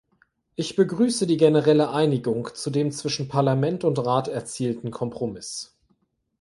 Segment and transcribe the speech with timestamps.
[0.55, 5.77] Ich begrüße die generelle Einigung zu dem zwischen Parlament und Rat erzielten Kompromiss.